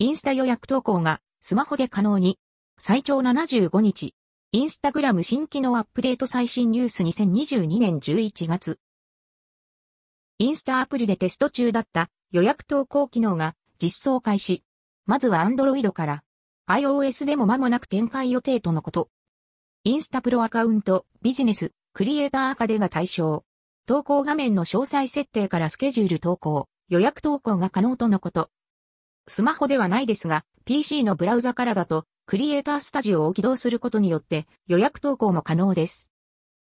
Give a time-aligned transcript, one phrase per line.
[0.00, 2.40] インスタ予約投稿がスマホで可能に。
[2.78, 4.16] 最長75日。
[4.50, 8.80] インスタグラム新機能アップデート最新ニュース2022年11月。
[10.40, 14.64] インスタアプリでテスト中だった予約投稿機能が実装開始。
[15.06, 16.24] まずは Android から
[16.68, 19.10] iOS でも間もなく展開予定とのこと。
[19.84, 23.44] インスタプロアカウント、ビジネス、クリエイターアカデが対象。
[23.86, 28.50] 投稿画面の詳細設定からスケジュール投稿、予約投稿が可能とのこと。
[29.26, 36.10] スマホではないですが、PC のブラウザからだと、クリエイタースタジオを起動することによって予約投稿も可能です。